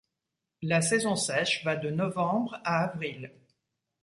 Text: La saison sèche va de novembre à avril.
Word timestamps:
La 0.63 0.81
saison 0.81 1.15
sèche 1.15 1.63
va 1.63 1.75
de 1.75 1.91
novembre 1.91 2.59
à 2.63 2.85
avril. 2.85 3.31